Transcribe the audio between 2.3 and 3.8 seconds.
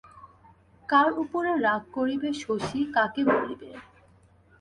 শশী, কাকে বলিবে?